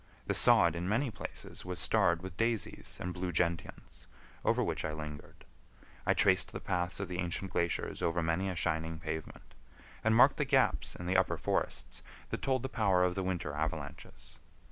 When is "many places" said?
0.89-1.63